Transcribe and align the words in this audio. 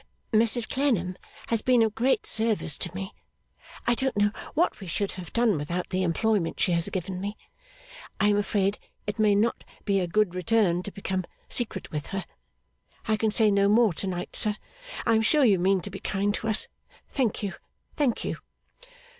'Mrs 0.33 0.67
Clennam 0.67 1.15
has 1.49 1.61
been 1.61 1.83
of 1.83 1.93
great 1.93 2.25
service 2.25 2.75
to 2.79 2.91
me; 2.95 3.13
I 3.85 3.93
don't 3.93 4.17
know 4.17 4.31
what 4.55 4.79
we 4.79 4.87
should 4.87 5.11
have 5.11 5.31
done 5.31 5.59
without 5.59 5.89
the 5.91 6.01
employment 6.01 6.59
she 6.59 6.71
has 6.71 6.89
given 6.89 7.21
me; 7.21 7.37
I 8.19 8.29
am 8.29 8.37
afraid 8.37 8.79
it 9.05 9.19
may 9.19 9.35
not 9.35 9.63
be 9.85 9.99
a 9.99 10.07
good 10.07 10.33
return 10.33 10.81
to 10.81 10.91
become 10.91 11.25
secret 11.49 11.91
with 11.91 12.07
her; 12.07 12.25
I 13.07 13.15
can 13.15 13.29
say 13.29 13.51
no 13.51 13.69
more 13.69 13.93
to 13.93 14.07
night, 14.07 14.35
sir. 14.35 14.55
I 15.05 15.13
am 15.13 15.21
sure 15.21 15.45
you 15.45 15.59
mean 15.59 15.81
to 15.81 15.91
be 15.91 15.99
kind 15.99 16.33
to 16.33 16.47
us. 16.47 16.67
Thank 17.11 17.43
you, 17.43 17.53
thank 17.95 18.23
you. 18.25 18.37